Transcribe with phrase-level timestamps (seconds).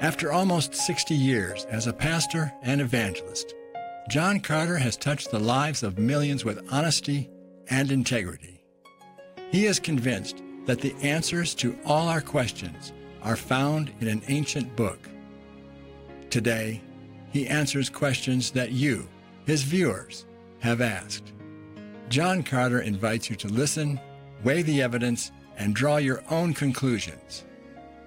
[0.00, 3.54] After almost 60 years as a pastor and evangelist,
[4.08, 7.28] John Carter has touched the lives of millions with honesty
[7.68, 8.64] and integrity.
[9.50, 14.74] He is convinced that the answers to all our questions are found in an ancient
[14.74, 15.06] book.
[16.30, 16.80] Today,
[17.30, 19.06] he answers questions that you,
[19.44, 20.24] his viewers,
[20.60, 21.34] have asked.
[22.08, 24.00] John Carter invites you to listen,
[24.44, 27.44] weigh the evidence, and draw your own conclusions.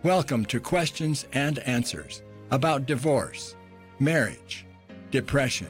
[0.03, 3.55] Welcome to Questions and Answers about divorce,
[3.99, 4.65] marriage,
[5.11, 5.69] depression,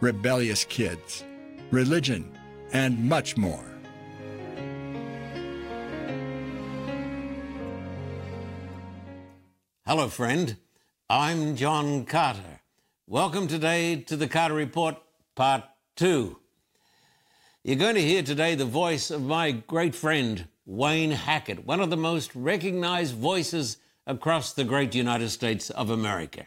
[0.00, 1.22] rebellious kids,
[1.70, 2.32] religion,
[2.72, 3.66] and much more.
[9.86, 10.56] Hello, friend.
[11.10, 12.62] I'm John Carter.
[13.06, 14.96] Welcome today to the Carter Report,
[15.34, 15.64] Part
[15.96, 16.38] 2.
[17.64, 21.88] You're going to hear today the voice of my great friend, Wayne Hackett, one of
[21.88, 26.46] the most recognized voices across the great United States of America.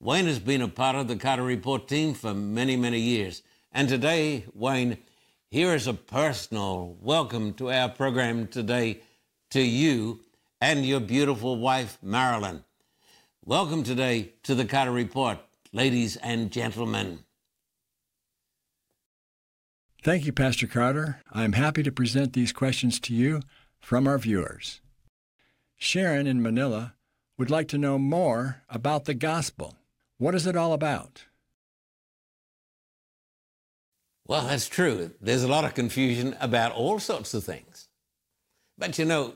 [0.00, 3.42] Wayne has been a part of the Carter Report team for many, many years.
[3.70, 4.98] And today, Wayne,
[5.48, 9.02] here is a personal welcome to our program today
[9.50, 10.22] to you
[10.60, 12.64] and your beautiful wife, Marilyn.
[13.44, 15.38] Welcome today to the Carter Report,
[15.72, 17.20] ladies and gentlemen.
[20.06, 21.20] Thank you, Pastor Carter.
[21.32, 23.40] I'm happy to present these questions to you
[23.80, 24.80] from our viewers.
[25.76, 26.94] Sharon in Manila
[27.36, 29.74] would like to know more about the gospel.
[30.18, 31.24] What is it all about?
[34.28, 35.10] Well, that's true.
[35.20, 37.88] There's a lot of confusion about all sorts of things.
[38.78, 39.34] But you know,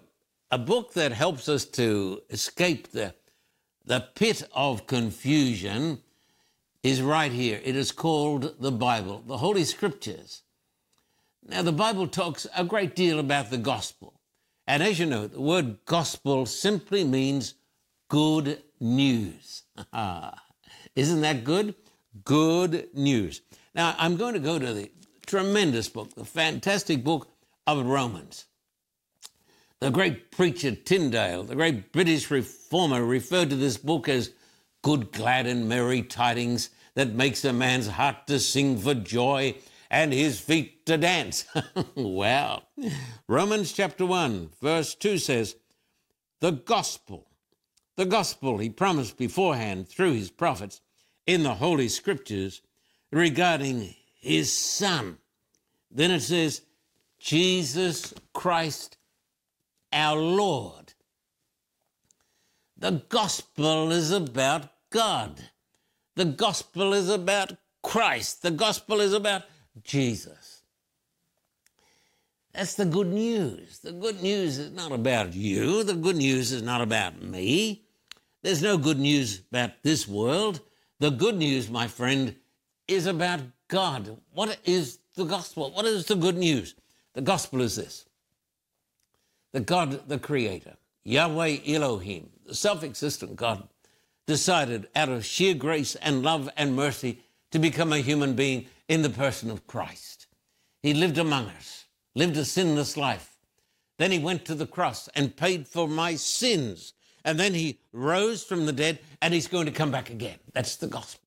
[0.53, 3.13] a book that helps us to escape the,
[3.85, 6.03] the pit of confusion
[6.85, 7.61] is right here.
[7.65, 10.45] It is called the Bible, the Holy Scriptures.
[11.47, 14.21] Now, the Bible talks a great deal about the gospel.
[14.67, 17.55] And as you know, the word gospel simply means
[18.09, 19.63] good news.
[20.97, 21.75] Isn't that good?
[22.25, 23.41] Good news.
[23.75, 24.91] Now, I'm going to go to the
[25.27, 27.29] tremendous book, the fantastic book
[27.67, 28.47] of Romans.
[29.81, 34.33] The great preacher Tyndale, the great British reformer, referred to this book as
[34.83, 39.55] good, glad, and merry tidings that makes a man's heart to sing for joy
[39.91, 41.45] and his feet to dance.
[41.95, 42.69] well,
[43.27, 45.57] Romans chapter 1, verse 2 says,
[46.41, 47.27] The gospel,
[47.97, 50.81] the gospel he promised beforehand through his prophets
[51.27, 52.63] in the Holy Scriptures
[53.11, 55.19] regarding his Son.
[55.91, 56.63] Then it says,
[57.19, 58.97] Jesus Christ
[59.93, 60.95] our Lord.
[62.77, 65.51] The gospel is about God.
[66.17, 67.53] The gospel is about
[67.83, 68.43] Christ.
[68.43, 69.43] The gospel is about
[69.85, 70.63] Jesus.
[72.53, 73.79] That's the good news.
[73.79, 75.85] The good news is not about you.
[75.85, 77.85] The good news is not about me.
[78.43, 80.61] There's no good news about this world.
[80.99, 82.35] The good news, my friend,
[82.89, 84.19] is about God.
[84.33, 85.71] What is the gospel?
[85.71, 86.75] What is the good news?
[87.15, 88.07] The gospel is this
[89.53, 93.69] the God, the Creator, Yahweh Elohim, the self existent God,
[94.27, 97.21] decided out of sheer grace and love and mercy
[97.51, 100.27] to become a human being in the person of Christ.
[100.83, 101.87] He lived among us,
[102.17, 103.37] lived a sinless life.
[103.99, 106.93] Then he went to the cross and paid for my sins.
[107.25, 110.39] And then he rose from the dead and he's going to come back again.
[110.53, 111.23] That's the gospel.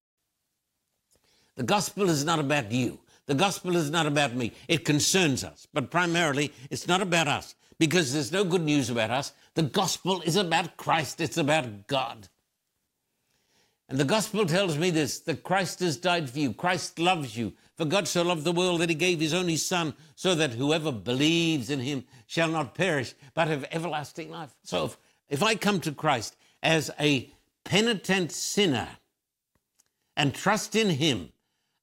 [1.56, 3.00] The gospel is not about you.
[3.28, 4.51] The gospel is not about me.
[4.68, 9.09] It concerns us, but primarily it's not about us because there's no good news about
[9.09, 9.31] us.
[9.53, 12.28] The gospel is about Christ, it's about God.
[13.89, 16.53] And the gospel tells me this that Christ has died for you.
[16.53, 17.53] Christ loves you.
[17.75, 20.91] For God so loved the world that he gave his only Son, so that whoever
[20.91, 24.53] believes in him shall not perish, but have everlasting life.
[24.63, 27.31] So if, if I come to Christ as a
[27.66, 28.89] penitent sinner
[30.15, 31.31] and trust in him,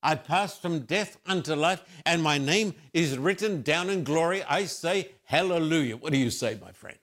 [0.03, 4.43] I pass from death unto life, and my name is written down in glory.
[4.45, 5.97] I say, Hallelujah.
[5.97, 6.99] What do you say, my friend?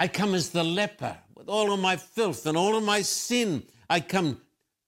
[0.00, 3.64] I come as the leper with all of my filth and all of my sin.
[3.90, 4.40] I come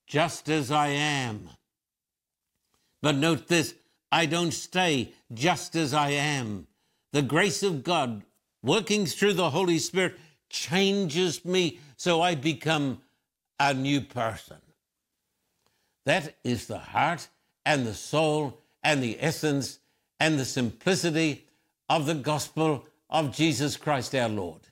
[0.07, 1.51] just as I am.
[3.03, 3.75] But note this
[4.11, 6.67] I don't stay just as I am.
[7.13, 8.23] The grace of God
[8.63, 10.19] working through the Holy Spirit
[10.49, 13.03] changes me so I become
[13.61, 14.63] a new person.
[16.07, 17.29] That is the heart
[17.67, 19.79] and the soul and the essence
[20.19, 21.45] and the simplicity
[21.91, 24.72] of the gospel of Jesus Christ our Lord.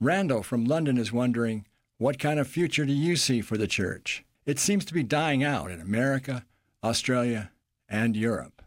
[0.00, 1.66] Randall from London is wondering
[1.98, 4.24] what kind of future do you see for the church?
[4.44, 6.44] It seems to be dying out in America,
[6.84, 7.50] Australia,
[7.88, 8.62] and Europe.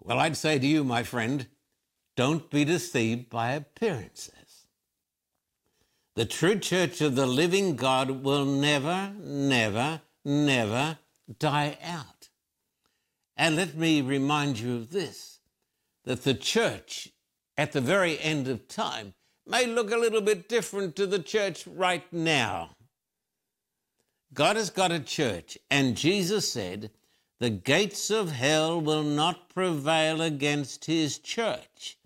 [0.00, 1.46] Well, I'd say to you, my friend,
[2.16, 4.66] Don't be deceived by appearances.
[6.14, 10.98] The true church of the living God will never, never, never
[11.38, 12.28] die out.
[13.36, 15.40] And let me remind you of this
[16.04, 17.11] that the church
[17.56, 19.14] at the very end of time
[19.46, 22.70] may look a little bit different to the church right now.
[24.32, 26.90] God has got a church, and Jesus said,
[27.38, 31.98] The gates of hell will not prevail against his church.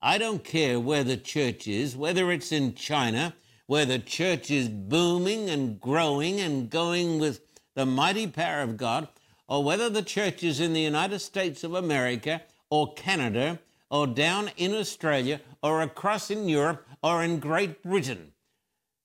[0.00, 3.34] I don't care where the church is, whether it's in China,
[3.66, 7.40] where the church is booming and growing and going with
[7.74, 9.08] the mighty power of God,
[9.48, 13.58] or whether the church is in the United States of America or Canada
[13.94, 18.32] or down in Australia or across in Europe or in Great Britain.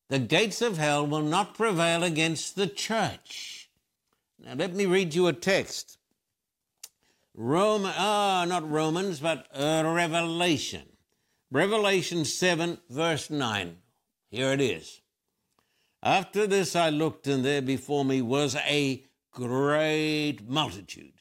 [0.07, 3.69] The gates of hell will not prevail against the church.
[4.43, 5.99] Now, let me read you a text.
[7.35, 10.87] Rome, ah, not Romans, but uh, Revelation.
[11.51, 13.77] Revelation 7, verse 9.
[14.31, 15.01] Here it is.
[16.01, 21.18] After this I looked, and there before me was a great multitude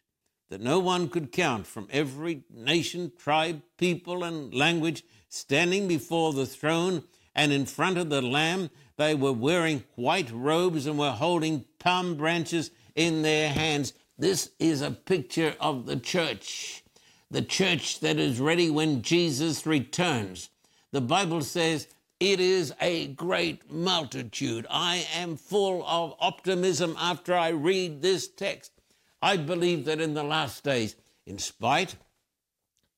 [0.48, 6.46] that no one could count from every nation, tribe, people, and language standing before the
[6.46, 7.04] throne
[7.34, 8.70] and in front of the Lamb.
[8.96, 13.92] They were wearing white robes and were holding palm branches in their hands.
[14.18, 16.82] This is a picture of the church,
[17.30, 20.50] the church that is ready when Jesus returns.
[20.90, 21.86] The Bible says,
[22.18, 24.66] it is a great multitude.
[24.68, 28.72] I am full of optimism after I read this text.
[29.20, 31.96] I believe that in the last days, in spite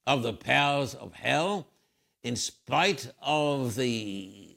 [0.07, 1.69] of the powers of hell,
[2.23, 4.57] in spite of the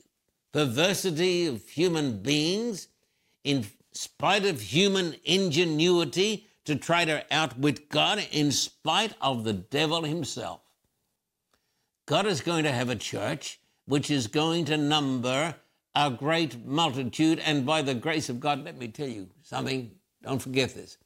[0.51, 2.87] perversity of human beings,
[3.43, 10.03] in spite of human ingenuity to try to outwit God, in spite of the devil
[10.03, 10.61] himself,
[12.05, 15.55] God is going to have a church which is going to number
[15.95, 17.39] a great multitude.
[17.39, 20.97] And by the grace of God, let me tell you something, don't forget this.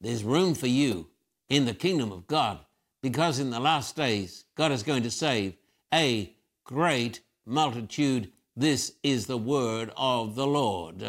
[0.00, 1.08] There's room for you
[1.48, 2.60] in the kingdom of God
[3.02, 5.56] because in the last days, God is going to save
[5.92, 6.34] a
[6.64, 8.32] great multitude.
[8.56, 11.04] This is the word of the Lord.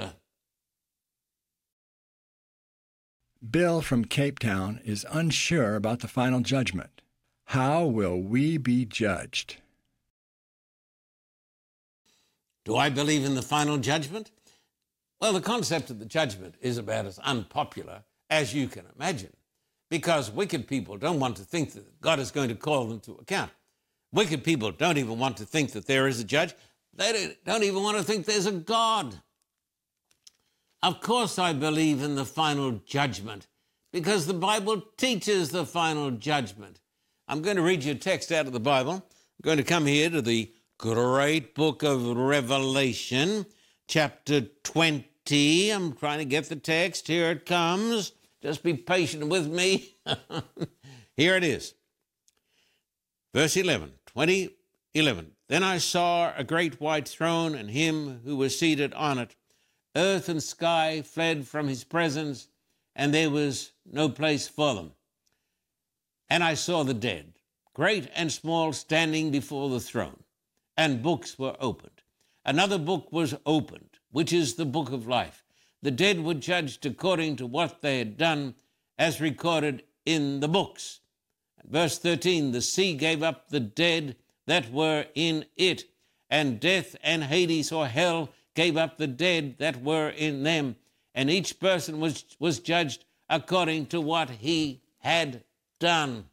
[3.50, 7.02] Bill from Cape Town is unsure about the final judgment.
[7.46, 9.58] How will we be judged?
[12.66, 14.32] Do I believe in the final judgment?
[15.22, 19.34] Well, the concept of the judgment is about as unpopular as you can imagine,
[19.90, 23.14] because wicked people don't want to think that God is going to call them to
[23.14, 23.52] account.
[24.12, 26.54] Wicked people don't even want to think that there is a judge.
[26.94, 29.22] They don't even want to think there's a God.
[30.82, 33.48] Of course, I believe in the final judgment
[33.92, 36.80] because the Bible teaches the final judgment.
[37.28, 38.94] I'm going to read you a text out of the Bible.
[38.94, 43.46] I'm going to come here to the great book of Revelation,
[43.88, 45.72] chapter 20.
[45.72, 47.08] I'm trying to get the text.
[47.08, 48.14] Here it comes.
[48.42, 49.96] Just be patient with me.
[51.16, 51.74] Here it is.
[53.34, 54.50] Verse 11, 20,
[54.94, 55.32] 11.
[55.48, 59.36] Then I saw a great white throne and him who was seated on it.
[59.96, 62.48] Earth and sky fled from his presence,
[62.96, 64.92] and there was no place for them.
[66.30, 67.34] And I saw the dead,
[67.74, 70.24] great and small, standing before the throne
[70.78, 72.04] and books were opened.
[72.46, 75.44] Another book was opened, which is the book of life.
[75.82, 78.56] The dead were judged according to what they had done,
[78.98, 81.02] as recorded in the books.
[81.64, 84.16] Verse 13 The sea gave up the dead
[84.48, 85.84] that were in it,
[86.30, 90.78] and death and Hades or hell gave up the dead that were in them,
[91.14, 95.44] and each person was, was judged according to what he had
[95.80, 96.26] done.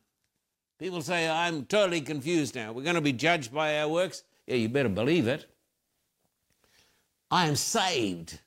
[0.78, 2.72] People say, I'm totally confused now.
[2.72, 4.22] We're going to be judged by our works.
[4.46, 5.46] Yeah, you better believe it.
[7.30, 8.40] I am saved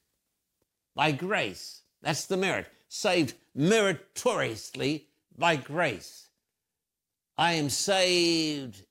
[0.97, 1.83] by grace.
[2.01, 2.65] That's the merit.
[2.89, 6.27] Saved meritoriously by grace.
[7.37, 8.83] I am saved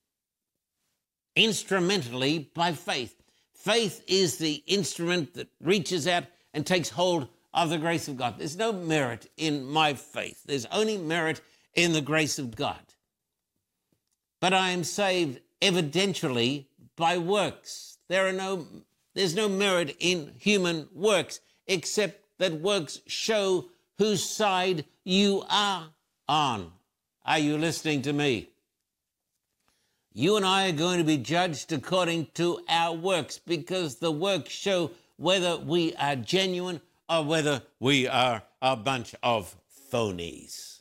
[1.35, 3.21] instrumentally by faith.
[3.55, 8.39] Faith is the instrument that reaches out and takes hold of the grace of God.
[8.39, 11.41] There's no merit in my faith, there's only merit
[11.75, 12.81] in the grace of God.
[14.41, 17.99] But I am saved evidentially by works.
[18.09, 18.67] There are no,
[19.15, 23.67] there's no merit in human works except that works show
[23.99, 25.89] whose side you are
[26.29, 26.73] on.
[27.25, 28.51] Are you listening to me?
[30.13, 34.51] You and I are going to be judged according to our works because the works
[34.51, 39.57] show whether we are genuine or whether we are a bunch of
[39.93, 40.81] phonies.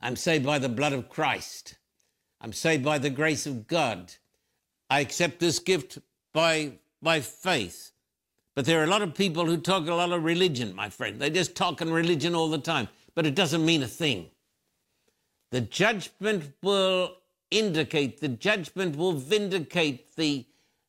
[0.00, 1.76] I'm saved by the blood of Christ.
[2.40, 4.14] I'm saved by the grace of God.
[4.88, 5.98] I accept this gift
[6.32, 7.92] by, by faith.
[8.54, 11.20] But there are a lot of people who talk a lot of religion, my friend.
[11.20, 14.30] They just talk in religion all the time, but it doesn't mean a thing.
[15.50, 17.16] The judgment will
[17.50, 20.46] indicate, the judgment will vindicate the,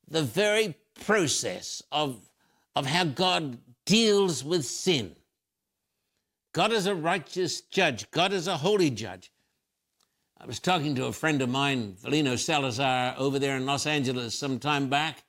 [0.07, 2.17] the very process of,
[2.75, 5.15] of how God deals with sin.
[6.53, 9.31] God is a righteous judge, God is a holy judge.
[10.39, 14.37] I was talking to a friend of mine, Valino Salazar, over there in Los Angeles
[14.37, 15.23] some time back,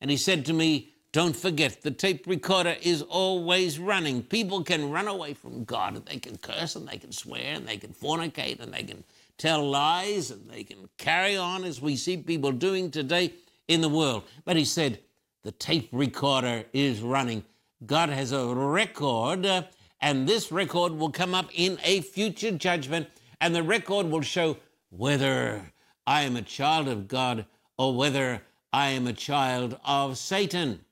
[0.00, 4.22] and he said to me, Don't forget, the tape recorder is always running.
[4.22, 7.66] People can run away from God, and they can curse, and they can swear, and
[7.66, 9.02] they can fornicate, and they can
[9.36, 13.32] tell lies, and they can carry on as we see people doing today
[13.66, 14.22] in the world.
[14.44, 15.00] But he said,
[15.42, 17.44] The tape recorder is running.
[17.84, 19.62] God has a record, uh,
[20.00, 23.08] and this record will come up in a future judgment,
[23.40, 24.58] and the record will show
[24.90, 25.72] whether
[26.06, 30.84] I am a child of God or whether I am a child of Satan.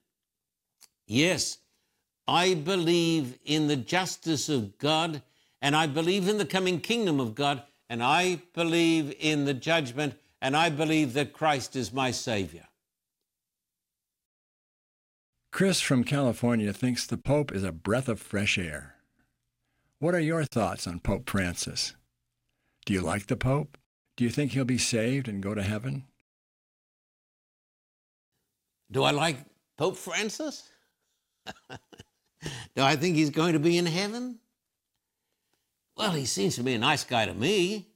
[1.11, 1.57] Yes,
[2.29, 5.23] I believe in the justice of God,
[5.62, 10.17] and I believe in the coming kingdom of God, and I believe in the judgment,
[10.43, 12.67] and I believe that Christ is my Savior.
[15.50, 18.97] Chris from California thinks the Pope is a breath of fresh air.
[20.00, 21.95] What are your thoughts on Pope Francis?
[22.85, 23.79] Do you like the Pope?
[24.19, 26.05] Do you think he'll be saved and go to heaven?
[28.91, 29.38] Do I like
[29.79, 30.71] Pope Francis?
[32.76, 34.38] Do I think he's going to be in heaven?
[35.97, 37.88] Well, he seems to be a nice guy to me.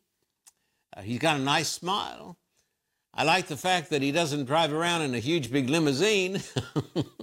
[0.97, 2.37] Uh, he's got a nice smile.
[3.15, 6.41] I like the fact that he doesn't drive around in a huge big limousine.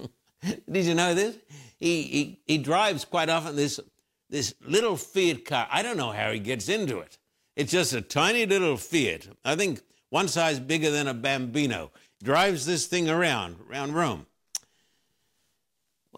[0.70, 1.36] Did you know this?
[1.78, 3.80] He, he, he drives quite often this,
[4.28, 5.66] this little Fiat car.
[5.70, 7.18] I don't know how he gets into it.
[7.56, 9.28] It's just a tiny little Fiat.
[9.44, 11.90] I think one size bigger than a Bambino.
[12.22, 14.26] Drives this thing around, around Rome.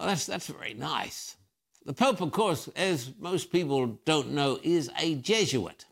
[0.03, 1.37] Well, that's, that's very nice.
[1.87, 5.85] The Pope, of course, as most people don't know, is a Jesuit.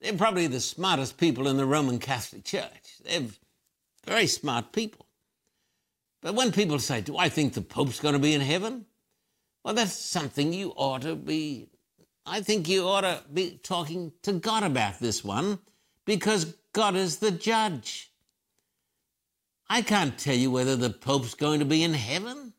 [0.00, 3.00] They're probably the smartest people in the Roman Catholic Church.
[3.04, 3.26] They're
[4.06, 5.06] very smart people.
[6.22, 8.86] But when people say, Do I think the Pope's going to be in heaven?
[9.64, 11.70] Well, that's something you ought to be,
[12.24, 15.58] I think you ought to be talking to God about this one
[16.04, 18.12] because God is the judge.
[19.68, 22.49] I can't tell you whether the Pope's going to be in heaven.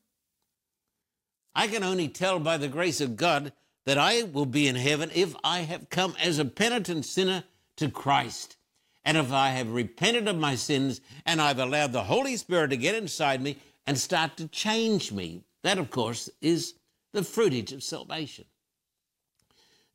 [1.56, 3.54] I can only tell by the grace of God
[3.86, 7.44] that I will be in heaven if I have come as a penitent sinner
[7.78, 8.58] to Christ.
[9.04, 12.78] And if I have repented of my sins and I've allowed the Holy Spirit to
[12.78, 16.76] get inside me and start to change me, that, of course, is
[17.12, 18.46] the fruitage of salvation.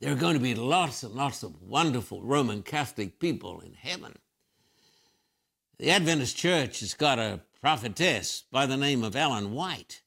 [0.00, 4.16] There are going to be lots and lots of wonderful Roman Catholic people in heaven.
[5.78, 10.02] The Adventist Church has got a prophetess by the name of Ellen White,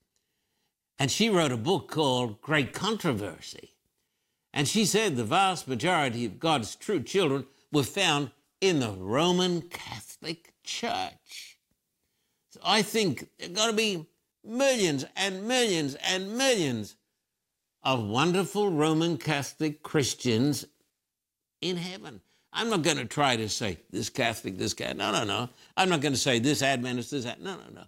[0.99, 3.73] and she wrote a book called Great Controversy.
[4.53, 9.61] And she said the vast majority of God's true children were found in the Roman
[9.61, 11.57] Catholic Church.
[12.49, 14.05] So I think there are going to be
[14.43, 16.95] millions and millions and millions
[17.83, 20.65] of wonderful Roman Catholic Christians
[21.61, 22.19] in heaven.
[22.51, 24.97] I'm not going to try to say this Catholic, this Catholic.
[24.97, 25.49] No, no, no.
[25.77, 27.25] I'm not going to say this Adventist, this.
[27.25, 27.83] No, no, no.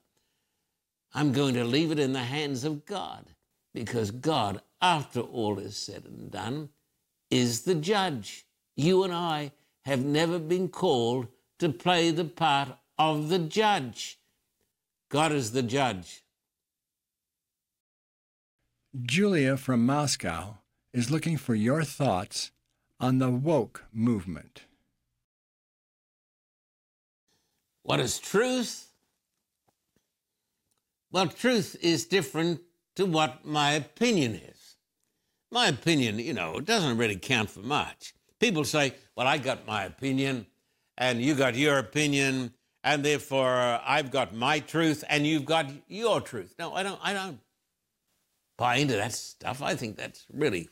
[1.13, 3.25] I'm going to leave it in the hands of God
[3.73, 6.69] because God, after all is said and done,
[7.29, 8.45] is the judge.
[8.75, 9.51] You and I
[9.85, 11.27] have never been called
[11.59, 14.19] to play the part of the judge.
[15.09, 16.23] God is the judge.
[19.01, 20.57] Julia from Moscow
[20.93, 22.51] is looking for your thoughts
[22.99, 24.63] on the woke movement.
[27.83, 28.90] What is truth?
[31.11, 32.61] Well, truth is different
[32.95, 34.77] to what my opinion is.
[35.51, 38.13] My opinion, you know, doesn't really count for much.
[38.39, 40.45] People say, well, I got my opinion,
[40.97, 42.53] and you got your opinion,
[42.85, 46.55] and therefore uh, I've got my truth, and you've got your truth.
[46.57, 46.99] No, I don't.
[47.03, 47.39] I don't
[48.57, 49.61] buy into that stuff.
[49.61, 50.69] I think that's really.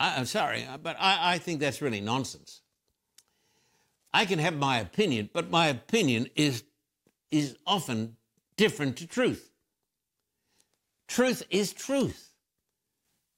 [0.00, 2.62] I, am sorry, uh, but I, I think that's really nonsense.
[4.14, 6.64] I can have my opinion, but my opinion is
[7.30, 8.16] is often
[8.56, 9.50] different to truth.
[11.08, 12.34] Truth is truth.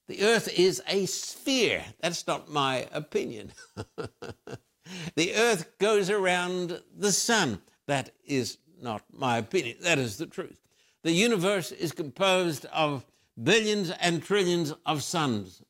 [0.08, 1.84] The earth is a sphere.
[2.00, 3.52] That's not my opinion.
[5.14, 7.62] the earth goes around the sun.
[7.86, 9.76] That is not my opinion.
[9.82, 10.60] That is the truth.
[11.04, 13.06] The universe is composed of
[13.40, 15.62] billions and trillions of suns.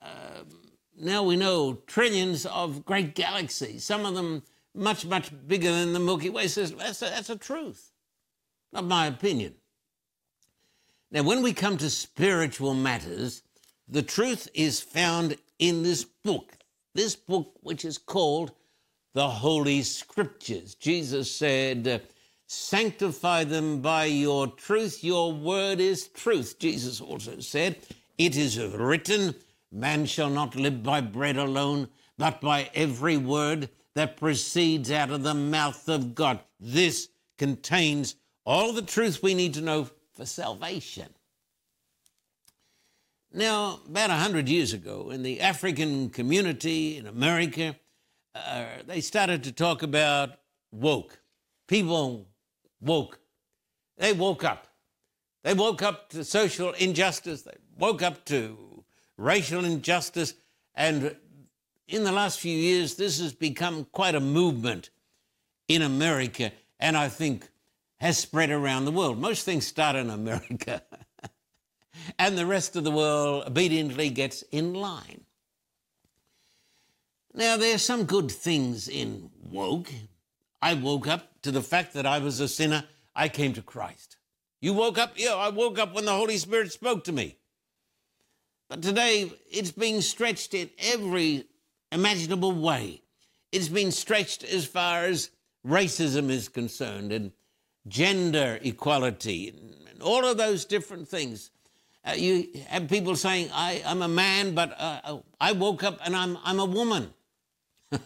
[0.00, 0.44] Uh,
[0.98, 4.42] now we know trillions of great galaxies, some of them
[4.74, 6.78] much, much bigger than the Milky Way system.
[6.78, 7.92] That's a, that's a truth,
[8.72, 9.54] not my opinion.
[11.14, 13.42] Now, when we come to spiritual matters,
[13.86, 16.56] the truth is found in this book,
[16.92, 18.50] this book which is called
[19.14, 20.74] the Holy Scriptures.
[20.74, 22.02] Jesus said,
[22.48, 25.04] Sanctify them by your truth.
[25.04, 26.58] Your word is truth.
[26.58, 27.76] Jesus also said,
[28.18, 29.36] It is written,
[29.70, 35.22] Man shall not live by bread alone, but by every word that proceeds out of
[35.22, 36.40] the mouth of God.
[36.58, 41.08] This contains all the truth we need to know for salvation.
[43.32, 47.74] Now, about a 100 years ago, in the African community in America,
[48.34, 50.38] uh, they started to talk about
[50.70, 51.18] woke.
[51.66, 52.28] People
[52.80, 53.18] woke.
[53.98, 54.68] They woke up.
[55.42, 57.42] They woke up to social injustice.
[57.42, 58.84] They woke up to
[59.16, 60.34] racial injustice.
[60.74, 61.16] And
[61.88, 64.90] in the last few years, this has become quite a movement
[65.68, 67.48] in America, and I think
[68.04, 69.18] has spread around the world.
[69.18, 70.82] Most things start in America.
[72.18, 75.22] and the rest of the world obediently gets in line.
[77.32, 79.90] Now, there's some good things in woke.
[80.60, 82.84] I woke up to the fact that I was a sinner.
[83.16, 84.18] I came to Christ.
[84.60, 85.14] You woke up?
[85.16, 87.38] Yeah, I woke up when the Holy Spirit spoke to me.
[88.68, 91.46] But today, it's being stretched in every
[91.90, 93.00] imaginable way.
[93.50, 95.30] It's been stretched as far as
[95.66, 97.32] racism is concerned and
[97.86, 101.50] gender equality and all of those different things.
[102.06, 106.14] Uh, you have people saying, I, am a man, but uh, I woke up and
[106.14, 107.14] I'm, I'm a woman.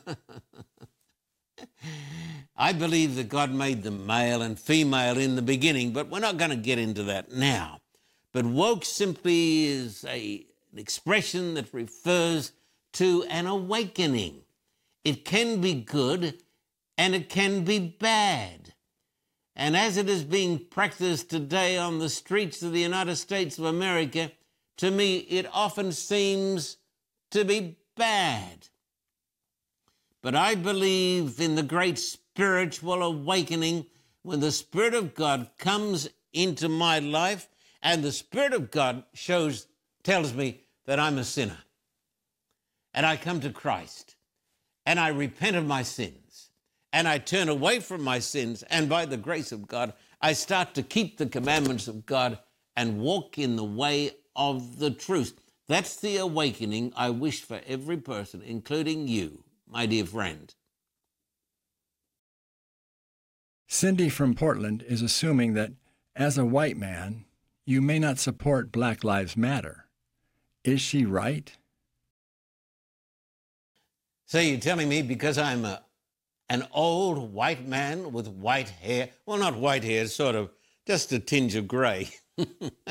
[2.57, 6.37] I believe that God made them male and female in the beginning, but we're not
[6.37, 7.79] going to get into that now.
[8.33, 12.53] But woke simply is a, an expression that refers
[12.95, 14.43] to an awakening.
[15.05, 16.43] It can be good
[16.97, 18.75] and it can be bad.
[19.59, 23.65] And as it is being practiced today on the streets of the United States of
[23.65, 24.31] America,
[24.77, 26.77] to me, it often seems
[27.33, 28.69] to be bad.
[30.23, 33.87] But I believe in the great spiritual awakening
[34.23, 37.49] when the Spirit of God comes into my life
[37.83, 39.67] and the Spirit of God shows,
[40.05, 41.59] tells me that I'm a sinner.
[42.95, 44.15] And I come to Christ
[44.87, 46.28] and I repent of my sins
[46.93, 50.75] and I turn away from my sins, and by the grace of God, I start
[50.75, 52.39] to keep the commandments of God
[52.77, 55.39] and walk in the way of the truth.
[55.69, 60.55] That's the awakening I wish for every person, including you, my dear friend.
[63.67, 65.73] Cindy from Portland is assuming that
[66.17, 67.27] as a white man,
[67.67, 69.85] you may not support Black Lives Matter.
[70.65, 71.53] Is she right?
[74.25, 75.83] So you're telling me because I'm a
[76.49, 79.11] an old white man with white hair.
[79.27, 80.51] Well, not white hair, sort of
[80.87, 82.11] just a tinge of gray.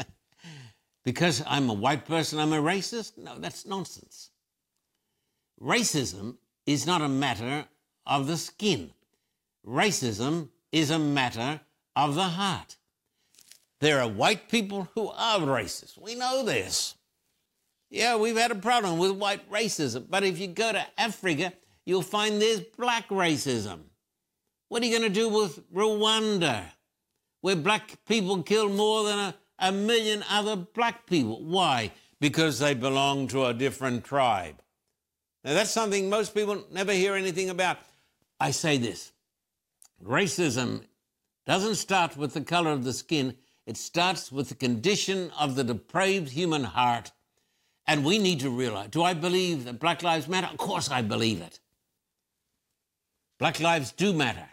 [1.04, 3.17] because I'm a white person, I'm a racist?
[3.17, 4.30] No, that's nonsense.
[5.62, 7.65] Racism is not a matter
[8.06, 8.91] of the skin.
[9.65, 11.62] Racism is a matter
[11.96, 12.78] of the heart.
[13.80, 16.00] There are white people who are racist.
[16.00, 16.96] We know this.
[17.89, 20.06] Yeah, we've had a problem with white racism.
[20.10, 21.54] But if you go to Africa,
[21.88, 23.80] you'll find there's black racism.
[24.67, 26.65] What are you going to do with Rwanda,
[27.39, 31.41] where black people kill more than a, a million other black people?
[31.45, 31.93] Why?
[32.19, 34.62] Because they belong to a different tribe.
[35.45, 37.78] Now, that's something most people never hear anything about.
[38.38, 39.13] I say this
[40.04, 40.82] racism
[41.45, 45.63] doesn't start with the color of the skin, it starts with the condition of the
[45.63, 47.12] depraved human heart.
[47.89, 50.47] And we need to realize do I believe that Black Lives Matter?
[50.47, 51.62] Of course I believe it.
[53.39, 54.50] Black lives do matter.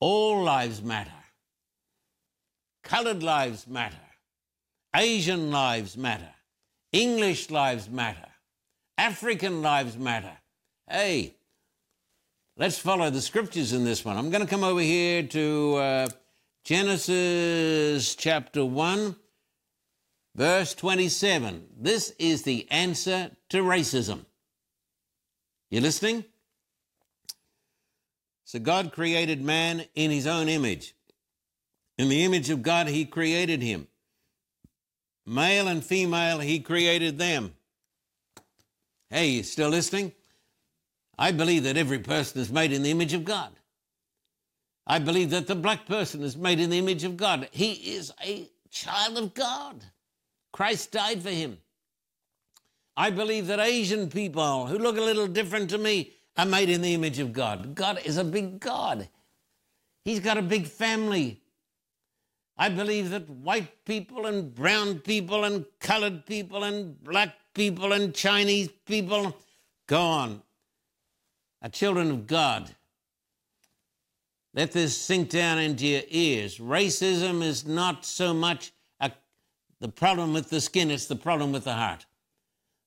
[0.00, 1.10] All lives matter.
[2.82, 3.96] Colored lives matter.
[4.94, 6.34] Asian lives matter.
[6.92, 8.28] English lives matter.
[8.96, 10.36] African lives matter.
[10.88, 11.34] Hey,
[12.56, 14.16] let's follow the scriptures in this one.
[14.16, 16.08] I'm going to come over here to uh,
[16.64, 19.16] Genesis chapter 1,
[20.36, 21.66] verse 27.
[21.76, 24.24] This is the answer to racism.
[25.70, 26.24] You listening?
[28.44, 30.94] So God created man in his own image.
[31.96, 33.88] In the image of God, he created him.
[35.26, 37.54] Male and female, he created them.
[39.08, 40.12] Hey, you still listening?
[41.18, 43.52] I believe that every person is made in the image of God.
[44.86, 47.48] I believe that the black person is made in the image of God.
[47.52, 49.82] He is a child of God.
[50.52, 51.58] Christ died for him.
[52.96, 56.80] I believe that Asian people who look a little different to me are made in
[56.80, 57.74] the image of God.
[57.74, 59.08] God is a big God.
[60.04, 61.40] He's got a big family.
[62.56, 68.14] I believe that white people and brown people and colored people and black people and
[68.14, 69.36] Chinese people,
[69.86, 70.42] go on,
[71.62, 72.74] are children of God.
[74.52, 76.58] Let this sink down into your ears.
[76.58, 79.10] Racism is not so much a,
[79.80, 82.06] the problem with the skin, it's the problem with the heart.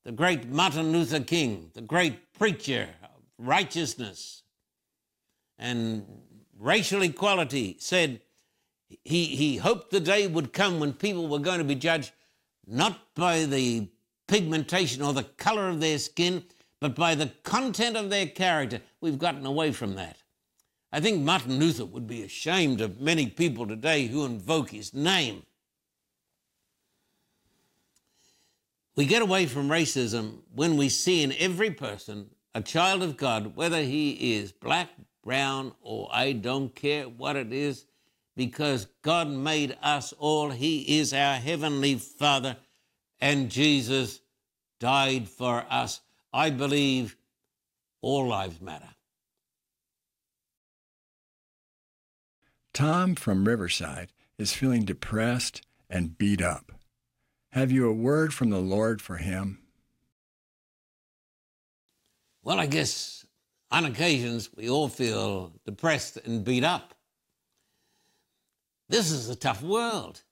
[0.05, 2.87] The great Martin Luther King, the great preacher
[3.37, 4.43] righteousness
[5.57, 6.05] and
[6.59, 8.21] racial equality, said
[9.03, 12.11] he, he hoped the day would come when people were going to be judged
[12.65, 13.87] not by the
[14.27, 16.43] pigmentation or the color of their skin,
[16.79, 18.81] but by the content of their character.
[19.01, 20.17] We've gotten away from that.
[20.91, 25.43] I think Martin Luther would be ashamed of many people today who invoke his name.
[28.95, 33.55] We get away from racism when we see in every person a child of God,
[33.55, 34.89] whether he is black,
[35.23, 37.85] brown, or I don't care what it is,
[38.35, 40.51] because God made us all.
[40.51, 42.57] He is our heavenly Father,
[43.19, 44.21] and Jesus
[44.79, 46.01] died for us.
[46.31, 47.17] I believe
[48.01, 48.89] all lives matter.
[52.73, 56.71] Tom from Riverside is feeling depressed and beat up.
[57.53, 59.63] Have you a word from the Lord for him?
[62.47, 63.25] Well, I guess
[63.71, 66.93] on occasions we all feel depressed and beat up.
[68.87, 70.23] This is a tough world.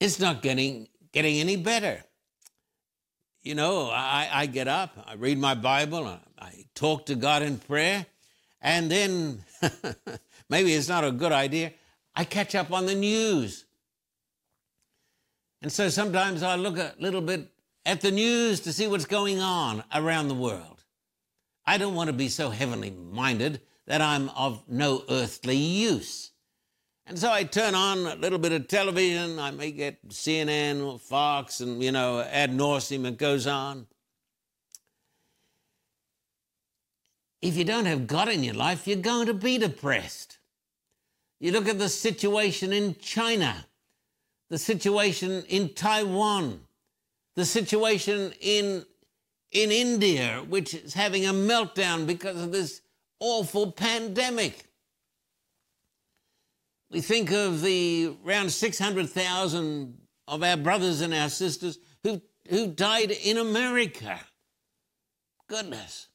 [0.00, 2.02] It's not getting getting any better.
[3.42, 7.58] You know, I, I get up, I read my Bible, I talk to God in
[7.58, 8.06] prayer,
[8.62, 9.44] and then
[10.48, 11.74] maybe it's not a good idea.
[12.16, 13.66] I catch up on the news.
[15.60, 17.52] And so sometimes I look a little bit
[17.84, 20.81] at the news to see what's going on around the world.
[21.66, 26.30] I don't want to be so heavenly minded that I'm of no earthly use.
[27.06, 29.38] And so I turn on a little bit of television.
[29.38, 33.86] I may get CNN or Fox, and, you know, ad nauseum, it goes on.
[37.40, 40.38] If you don't have God in your life, you're going to be depressed.
[41.40, 43.66] You look at the situation in China,
[44.48, 46.60] the situation in Taiwan,
[47.34, 48.86] the situation in,
[49.52, 52.80] in India, which is having a meltdown because of this
[53.20, 54.64] awful pandemic.
[56.90, 63.10] We think of the around 600,000 of our brothers and our sisters who, who died
[63.10, 64.18] in America.
[65.48, 66.08] Goodness.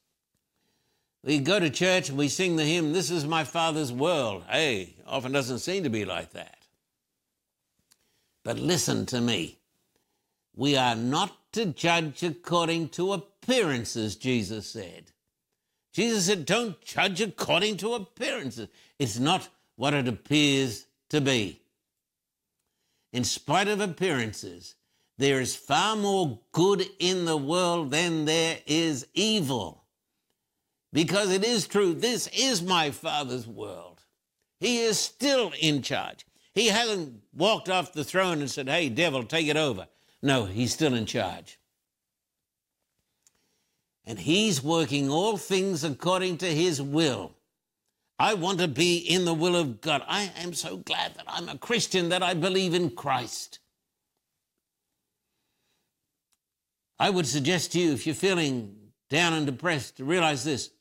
[1.24, 4.44] We go to church and we sing the hymn, This is my Father's world.
[4.50, 6.58] Hey, often doesn't seem to be like that.
[8.44, 9.60] But listen to me.
[10.56, 15.12] We are not to judge according to appearances, Jesus said.
[15.92, 18.70] Jesus said, Don't judge according to appearances.
[19.00, 21.60] It's not what it appears to be.
[23.12, 24.76] In spite of appearances,
[25.18, 29.84] there is far more good in the world than there is evil
[30.94, 31.96] because it is true.
[31.96, 34.04] This is my Father's world.
[34.60, 36.24] He is still in charge.
[36.54, 39.88] He hasn't walked off the throne and said, hey, devil, take it over.
[40.22, 41.60] No, he's still in charge.
[44.06, 47.34] And he's working all things according to his will.
[48.20, 50.02] I want to be in the will of God.
[50.08, 53.60] I am so glad that I'm a Christian, that I believe in Christ.
[57.00, 58.76] I would suggest to you, if you're feeling
[59.10, 60.72] down and depressed, to realize this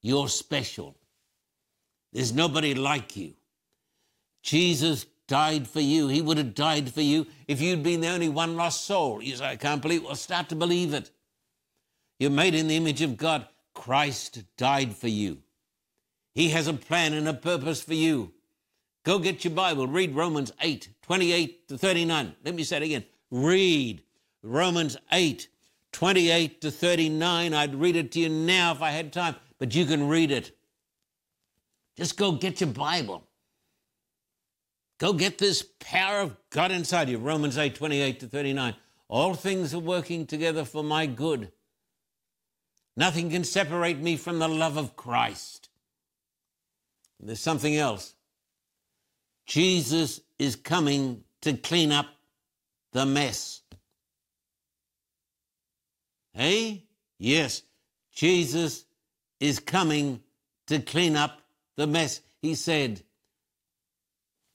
[0.00, 0.94] you're special.
[2.12, 3.34] There's nobody like you.
[4.42, 6.08] Jesus died for you.
[6.08, 9.22] He would have died for you if you'd been the only one lost soul.
[9.22, 10.06] You say, I can't believe it.
[10.06, 11.10] Well, start to believe it.
[12.18, 13.46] You're made in the image of God.
[13.74, 15.38] Christ died for you.
[16.34, 18.32] He has a plan and a purpose for you.
[19.04, 19.86] Go get your Bible.
[19.86, 22.34] Read Romans 8, 28 to 39.
[22.44, 23.04] Let me say it again.
[23.30, 24.02] Read
[24.42, 25.48] Romans 8,
[25.92, 27.54] 28 to 39.
[27.54, 30.56] I'd read it to you now if I had time but you can read it.
[31.96, 33.27] Just go get your Bible.
[34.98, 37.18] Go get this power of God inside you.
[37.18, 38.74] Romans 8 28 to 39.
[39.08, 41.52] All things are working together for my good.
[42.96, 45.68] Nothing can separate me from the love of Christ.
[47.20, 48.14] There's something else.
[49.46, 52.06] Jesus is coming to clean up
[52.92, 53.62] the mess.
[56.34, 56.84] Hey?
[57.18, 57.62] Yes,
[58.12, 58.84] Jesus
[59.40, 60.22] is coming
[60.66, 61.40] to clean up
[61.76, 62.20] the mess.
[62.42, 63.02] He said,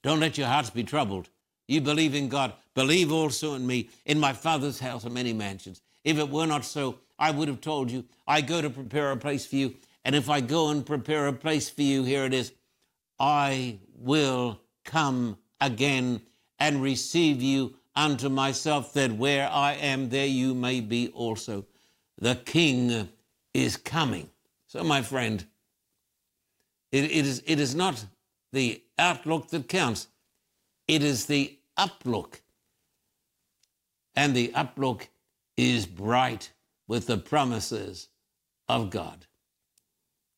[0.03, 1.29] Don't let your hearts be troubled.
[1.67, 3.89] You believe in God, believe also in me.
[4.05, 5.81] In my Father's house are many mansions.
[6.03, 9.17] If it were not so, I would have told you, I go to prepare a
[9.17, 9.75] place for you.
[10.03, 12.51] And if I go and prepare a place for you, here it is,
[13.17, 16.21] I will come again
[16.59, 21.65] and receive you unto myself, that where I am, there you may be also.
[22.17, 23.07] The King
[23.53, 24.29] is coming.
[24.67, 25.45] So, my friend,
[26.91, 28.03] it, it, is, it is not
[28.53, 30.07] the outlook that counts,
[30.87, 32.41] it is the uplook.
[34.15, 35.07] And the uplook
[35.57, 36.53] is bright
[36.87, 38.07] with the promises
[38.69, 39.25] of God.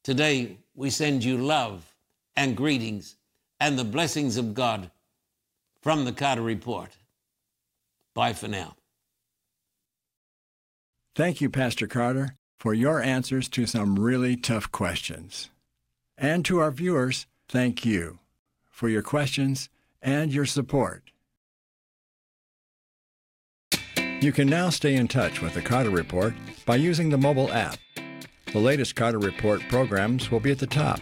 [0.04, 1.94] Today, we send you love
[2.36, 3.18] and greetings
[3.60, 4.90] and the blessings of God
[5.82, 6.92] from the Carter Report.
[8.14, 8.76] Bye for now.
[11.16, 15.50] Thank you, Pastor Carter, for your answers to some really tough questions.
[16.18, 18.20] And to our viewers, thank you
[18.70, 19.70] for your questions
[20.02, 21.12] and your support.
[24.22, 26.34] You can now stay in touch with the Carter Report
[26.66, 27.78] by using the mobile app.
[28.54, 31.00] The latest Carter Report programs will be at the top.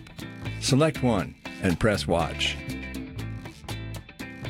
[0.60, 2.58] Select one and press Watch.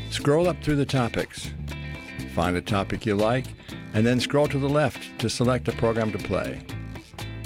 [0.10, 1.52] Scroll up through the topics.
[2.34, 3.46] Find a topic you like,
[3.94, 6.62] and then scroll to the left to select a program to play.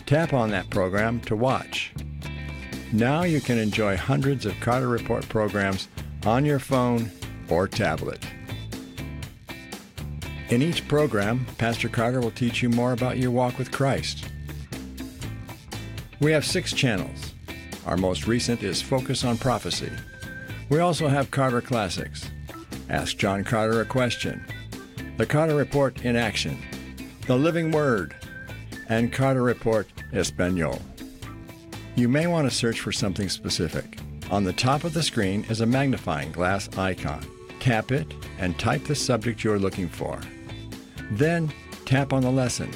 [0.05, 1.93] Tap on that program to watch.
[2.93, 5.89] Now you can enjoy hundreds of Carter Report programs
[6.25, 7.11] on your phone
[7.49, 8.25] or tablet.
[10.49, 14.31] In each program, Pastor Carter will teach you more about your walk with Christ.
[16.21, 17.33] We have six channels.
[17.85, 19.91] Our most recent is Focus on Prophecy.
[20.69, 22.29] We also have Carter Classics.
[22.89, 24.45] Ask John Carter a question.
[25.17, 26.57] The Carter Report in Action.
[27.25, 28.15] The Living Word.
[28.87, 30.81] And Carter Report Espanol.
[31.97, 33.97] You may want to search for something specific.
[34.29, 37.25] On the top of the screen is a magnifying glass icon.
[37.59, 38.05] Tap it
[38.37, 40.21] and type the subject you're looking for.
[41.09, 41.51] Then
[41.85, 42.69] tap on the lesson.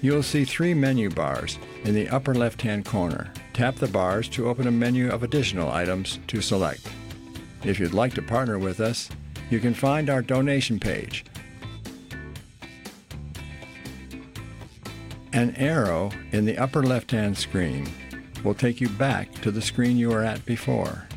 [0.00, 3.32] You'll see three menu bars in the upper left-hand corner.
[3.54, 6.88] Tap the bars to open a menu of additional items to select.
[7.64, 9.08] If you'd like to partner with us,
[9.50, 11.24] you can find our donation page.
[15.40, 17.88] An arrow in the upper left-hand screen
[18.44, 21.08] will take you back to the screen you were at before.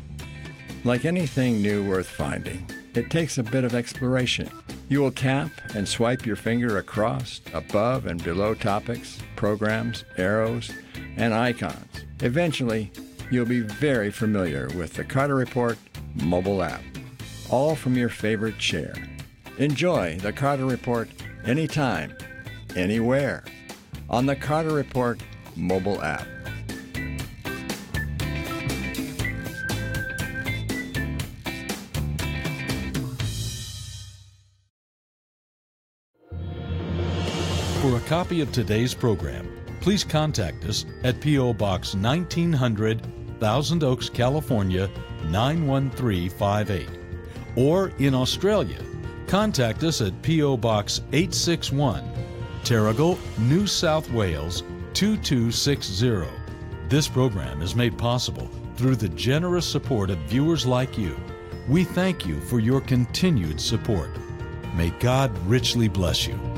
[0.82, 4.48] Like anything new worth finding, it takes a bit of exploration.
[4.88, 10.72] You will tap and swipe your finger across, above, and below topics, programs, arrows,
[11.18, 12.06] and icons.
[12.20, 12.90] Eventually,
[13.30, 15.76] you'll be very familiar with the Carter Report
[16.14, 16.82] mobile app,
[17.50, 18.94] all from your favorite chair.
[19.58, 21.10] Enjoy the Carter Report
[21.44, 22.16] anytime,
[22.74, 23.44] anywhere
[24.08, 25.20] on the Carter Report
[25.56, 26.26] mobile app.
[37.80, 39.46] For a copy of today's program,
[39.82, 41.52] please contact us at P.O.
[41.52, 43.06] Box 1900,
[43.40, 44.88] Thousand Oaks, California
[45.24, 46.88] 91358.
[47.56, 48.80] Or in Australia,
[49.26, 50.56] contact us at P.O.
[50.56, 52.02] Box 861,
[52.64, 54.62] Terrigal, New South Wales
[54.94, 56.24] 2260.
[56.88, 61.14] This program is made possible through the generous support of viewers like you.
[61.68, 64.10] We thank you for your continued support.
[64.74, 66.53] May God richly bless you.